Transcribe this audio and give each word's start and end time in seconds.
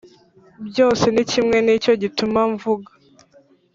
Byose 0.67 1.05
ni 1.11 1.23
kimwe 1.31 1.57
ni 1.65 1.73
cyo 1.83 1.93
gituma 2.01 2.39
mvuga 2.53 2.89